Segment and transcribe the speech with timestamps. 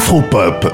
[0.00, 0.66] Afropop,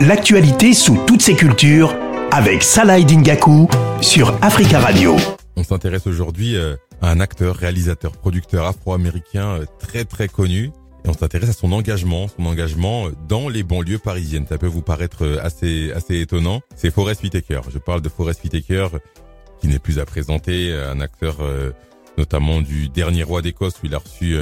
[0.00, 1.96] l'actualité sous toutes ses cultures
[2.30, 3.66] avec Salah Dingaku
[4.02, 5.16] sur Africa Radio.
[5.56, 10.70] On s'intéresse aujourd'hui euh, à un acteur, réalisateur, producteur afro-américain euh, très très connu.
[11.06, 14.44] Et on s'intéresse à son engagement, son engagement euh, dans les banlieues parisiennes.
[14.46, 16.60] Ça peut vous paraître assez assez étonnant.
[16.76, 17.62] C'est Forest Whitaker.
[17.72, 18.88] Je parle de Forest Whitaker,
[19.62, 21.38] qui n'est plus à présenter, un acteur
[22.18, 24.36] notamment du dernier roi d'Écosse où il a reçu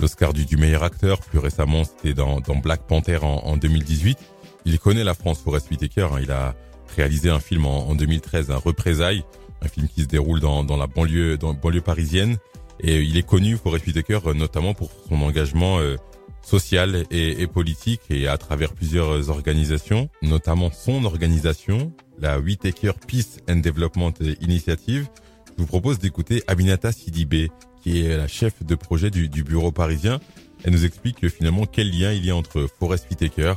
[0.00, 1.20] l'Oscar du, du, meilleur acteur.
[1.20, 4.18] Plus récemment, c'était dans, dans, Black Panther en, en, 2018.
[4.64, 6.08] Il connaît la France, Forest Whitaker.
[6.12, 6.18] Hein.
[6.22, 6.54] Il a
[6.96, 9.24] réalisé un film en, en 2013, un Représailles,
[9.62, 12.36] un film qui se déroule dans, dans la banlieue, dans la banlieue parisienne.
[12.80, 15.96] Et il est connu, Forest Whitaker, notamment pour son engagement euh,
[16.42, 23.38] social et, et, politique et à travers plusieurs organisations, notamment son organisation, la Whitaker Peace
[23.48, 25.08] and Development Initiative.
[25.56, 27.50] Je vous propose d'écouter Aminata Sidibé,
[27.86, 30.18] qui est la chef de projet du, bureau parisien.
[30.64, 33.52] Elle nous explique finalement quel lien il y a entre Forest Whitaker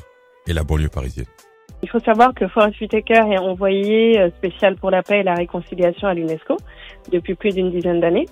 [0.47, 1.25] et la banlieue parisienne.
[1.81, 5.33] Il faut savoir que Forest Whitaker est envoyé euh, spécial pour la paix et la
[5.33, 6.57] réconciliation à l'UNESCO
[7.11, 8.27] depuis plus d'une dizaine d'années.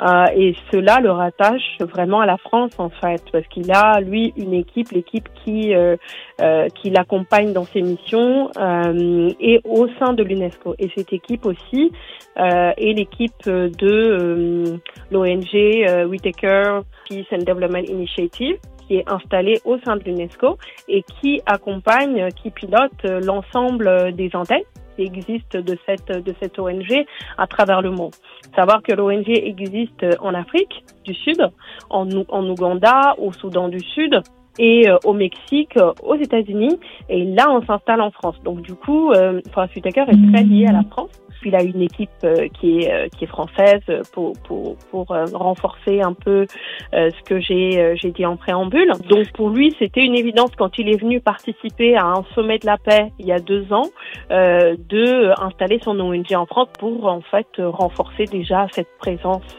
[0.00, 4.32] Euh, et cela le rattache vraiment à la France en fait, parce qu'il a lui
[4.36, 5.96] une équipe, l'équipe qui euh,
[6.40, 10.74] euh, qui l'accompagne dans ses missions euh, et au sein de l'UNESCO.
[10.78, 11.92] Et cette équipe aussi
[12.38, 18.56] euh, est l'équipe de l'ONG Whitaker Peace and Development Initiative
[18.88, 24.64] qui est installée au sein de l'UNESCO et qui accompagne, qui pilote l'ensemble des antennes
[24.96, 27.04] qui existent de cette, ONG
[27.38, 28.12] à travers le monde.
[28.56, 31.50] Savoir que l'ONG existe en Afrique du Sud,
[31.90, 34.22] en Ouganda, au Soudan du Sud,
[34.58, 38.36] et euh, au Mexique, aux États-Unis, et là on s'installe en France.
[38.44, 42.10] Donc du coup, euh, Forest est très lié à la France il a une équipe
[42.24, 46.46] euh, qui est euh, qui est française pour pour pour euh, renforcer un peu
[46.92, 48.92] ce que j'ai j'ai dit en préambule.
[49.08, 52.66] Donc pour lui, c'était une évidence quand il est venu participer à un sommet de
[52.66, 53.88] la paix il y a deux ans
[54.30, 59.56] de installer son ONG en France pour en fait renforcer déjà cette présence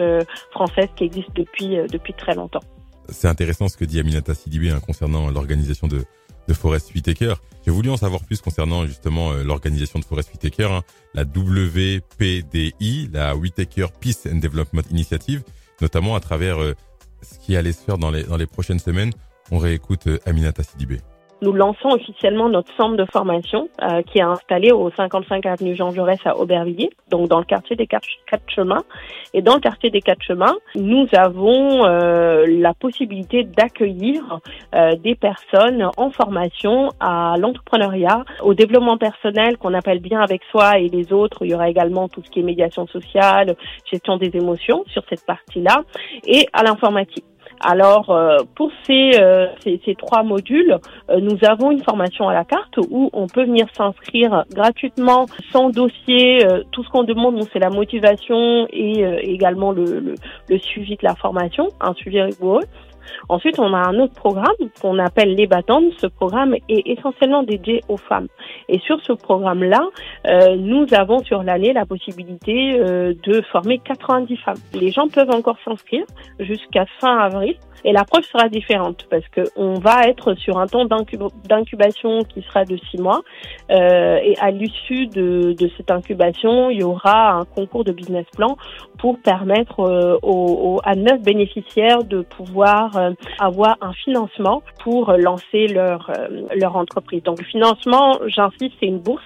[0.51, 2.61] française qui existe depuis depuis très longtemps.
[3.09, 6.03] C'est intéressant ce que dit Aminata Sidibé hein, concernant l'organisation de
[6.47, 7.35] de Forest Whitaker.
[7.65, 10.83] J'ai voulu en savoir plus concernant justement euh, l'organisation de Forest Whitaker, hein,
[11.13, 15.43] la WPDI, la Whitaker Peace and Development Initiative,
[15.81, 16.73] notamment à travers euh,
[17.21, 19.11] ce qui allait se faire dans les, dans les prochaines semaines.
[19.51, 20.99] On réécoute euh, Aminata Sidibé
[21.43, 25.91] nous lançons officiellement notre centre de formation euh, qui est installé au 55 avenue Jean
[25.91, 28.07] Jaurès à Aubervilliers, donc dans le quartier des Quatre
[28.47, 28.83] Chemins.
[29.33, 34.39] Et dans le quartier des Quatre Chemins, nous avons euh, la possibilité d'accueillir
[34.73, 40.79] euh, des personnes en formation à l'entrepreneuriat, au développement personnel qu'on appelle bien avec soi
[40.79, 41.43] et les autres.
[41.43, 43.55] Il y aura également tout ce qui est médiation sociale,
[43.91, 45.83] gestion des émotions sur cette partie-là,
[46.25, 47.25] et à l'informatique.
[47.65, 50.77] Alors, euh, pour ces, euh, ces, trois modules,
[51.09, 55.69] euh, nous avons une formation à la carte où on peut venir s'inscrire gratuitement, sans
[55.69, 56.45] dossier.
[56.71, 60.15] tout ce qu'on demande, c'est la motivation et également le, le,
[60.49, 62.63] le, suivi de la formation, un suivi rigoureux.
[63.29, 65.85] Ensuite, on a un autre programme qu'on appelle les battantes.
[65.97, 68.27] Ce programme est essentiellement dédié aux femmes.
[68.69, 69.81] Et sur ce programme-là,
[70.27, 74.57] euh, nous avons sur l'année la possibilité euh, de former 90 femmes.
[74.73, 76.05] Les gens peuvent encore s'inscrire
[76.39, 77.55] jusqu'à fin avril.
[77.85, 82.63] Et l'approche sera différente parce que on va être sur un temps d'incubation qui sera
[82.63, 83.21] de six mois.
[83.71, 88.25] Euh, et à l'issue de, de, cette incubation, il y aura un concours de business
[88.35, 88.55] plan
[88.97, 92.92] pour permettre euh, aux, à neuf bénéficiaires de pouvoir
[93.39, 97.23] avoir un financement pour lancer leur, euh, leur entreprise.
[97.23, 99.23] Donc le financement, j'insiste, c'est une bourse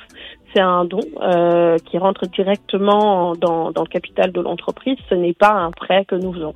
[0.53, 4.97] c'est un don euh, qui rentre directement dans, dans le capital de l'entreprise.
[5.09, 6.53] Ce n'est pas un prêt que nous faisons.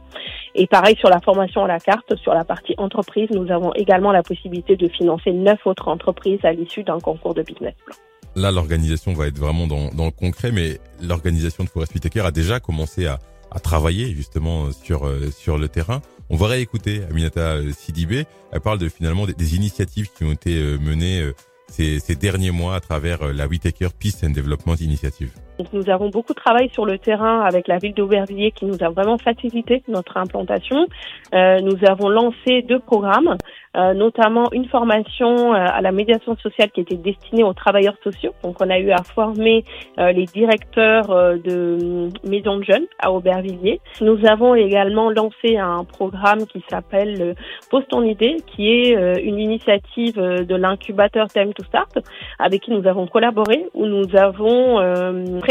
[0.56, 4.12] Et pareil sur la formation à la carte, sur la partie entreprise, nous avons également
[4.12, 7.96] la possibilité de financer neuf autres entreprises à l'issue d'un concours de business plan.
[8.36, 12.32] Là, l'organisation va être vraiment dans, dans le concret, mais l'organisation de Forest Whitaker a
[12.32, 13.20] déjà commencé à,
[13.52, 16.02] à travailler justement sur euh, sur le terrain.
[16.34, 18.26] On va réécouter Aminata Sidibé.
[18.54, 21.30] Elle parle de finalement des, initiatives qui ont été euh, menées
[21.70, 25.32] ces, ces, derniers mois à travers la Whitaker Peace and Development Initiative.
[25.74, 29.18] Nous avons beaucoup travaillé sur le terrain avec la ville d'Aubervilliers qui nous a vraiment
[29.18, 30.88] facilité notre implantation.
[31.34, 33.38] Euh, nous avons lancé deux programmes.
[33.78, 38.34] Euh, notamment une formation euh, à la médiation sociale qui était destinée aux travailleurs sociaux.
[38.44, 39.64] Donc on a eu à former
[39.98, 43.80] euh, les directeurs de maisons de jeunes à Aubervilliers.
[44.02, 47.36] Nous avons également lancé un programme qui s'appelle
[47.70, 51.98] Pose ton idée, qui est une initiative de l'incubateur Time to Start,
[52.40, 54.82] avec qui nous avons collaboré, où nous avons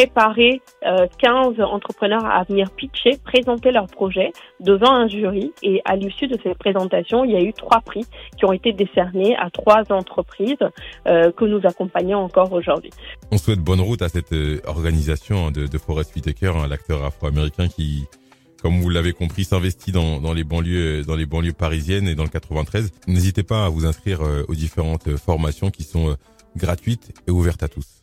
[0.01, 5.53] préparé 15 entrepreneurs à venir pitcher, présenter leur projet devant un jury.
[5.63, 8.07] Et à l'issue de cette présentation, il y a eu trois prix
[8.39, 10.57] qui ont été décernés à trois entreprises
[11.05, 12.91] que nous accompagnons encore aujourd'hui.
[13.31, 14.35] On souhaite bonne route à cette
[14.67, 18.07] organisation de, Forest Whitaker, hein, l'acteur afro-américain qui
[18.63, 22.29] comme vous l'avez compris, s'investit dans, les banlieues, dans les banlieues parisiennes et dans le
[22.29, 22.93] 93.
[23.07, 26.15] N'hésitez pas à vous inscrire aux différentes formations qui sont
[26.57, 27.99] gratuites et ouvertes à tous.